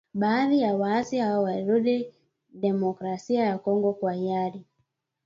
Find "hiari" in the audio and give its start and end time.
4.13-4.63